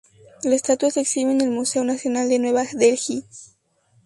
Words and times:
La 0.41 0.55
estatua 0.55 0.89
se 0.89 1.01
exhibe 1.01 1.31
en 1.31 1.41
el 1.41 1.51
Museo 1.51 1.83
Nacional 1.83 2.27
de 2.27 2.39
Nueva 2.39 2.63
Delhi. 2.73 3.23